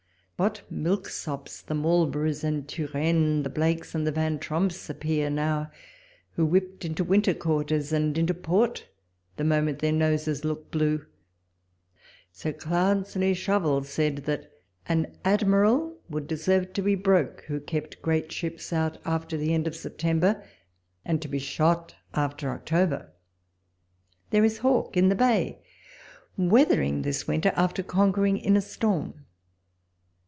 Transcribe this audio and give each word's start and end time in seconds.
What 0.43 0.63
milksops 0.71 1.61
the 1.61 1.75
Marlboroughs 1.75 2.43
and 2.43 2.67
Turennes, 2.67 3.43
the 3.43 3.49
Blakes 3.51 3.93
and 3.93 4.07
the 4.07 4.11
Van 4.11 4.39
Tromps 4.39 4.89
appear 4.89 5.29
now, 5.29 5.69
who 6.31 6.47
whipped 6.47 6.83
into 6.83 7.03
winter 7.03 7.35
quarters 7.35 7.93
and 7.93 8.17
into 8.17 8.33
port, 8.33 8.87
the 9.35 9.43
moment 9.43 9.77
their 9.77 9.91
noses 9.91 10.43
looked 10.43 10.71
blue. 10.71 11.05
Sir 12.31 12.53
Cloudesley 12.53 13.35
Shovel 13.35 13.83
said 13.83 14.15
that 14.25 14.49
an 14.87 15.15
admiral 15.23 15.99
would 16.09 16.25
deserve 16.25 16.73
to 16.73 16.81
be 16.81 16.95
broke, 16.95 17.41
who 17.43 17.59
kept 17.59 18.01
great 18.01 18.31
ships 18.31 18.73
out 18.73 18.97
after 19.05 19.37
the 19.37 19.53
end 19.53 19.67
of 19.67 19.75
September, 19.75 20.43
and 21.05 21.21
to 21.21 21.27
be 21.27 21.37
shot 21.37 21.93
after 22.15 22.49
October. 22.49 23.11
There 24.31 24.43
is 24.43 24.57
Hawke 24.57 24.97
in 24.97 25.09
the 25.09 25.15
bay 25.15 25.59
weathering 26.35 27.03
this 27.03 27.27
winter, 27.27 27.53
after 27.55 27.83
conquering 27.83 28.39
in 28.39 28.57
a 28.57 28.61
storm. 28.61 29.25